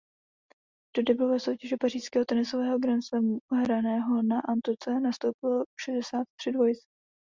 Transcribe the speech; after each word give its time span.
Do 0.97 1.03
deblové 1.03 1.39
soutěže 1.39 1.77
pařížského 1.81 2.25
tenisového 2.25 2.79
grandslamu 2.79 3.39
hraného 3.53 4.23
na 4.23 4.39
antuce 4.39 4.99
nastoupilo 4.99 5.63
šedesát 5.79 6.23
tři 6.39 6.51
dvojic. 6.51 6.79